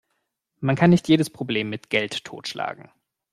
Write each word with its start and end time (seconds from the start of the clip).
Man 0.61 0.75
kann 0.75 0.89
nicht 0.89 1.07
jedes 1.09 1.29
Problem 1.29 1.69
mit 1.69 1.91
Geld 1.91 2.25
totschlagen. 2.25 2.89